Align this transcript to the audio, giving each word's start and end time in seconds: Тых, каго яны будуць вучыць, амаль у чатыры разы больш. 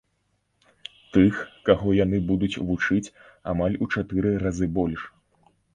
Тых, 1.17 1.35
каго 1.69 1.93
яны 1.99 2.17
будуць 2.33 2.59
вучыць, 2.73 3.13
амаль 3.55 3.79
у 3.87 3.91
чатыры 3.93 4.35
разы 4.47 4.75
больш. 4.81 5.01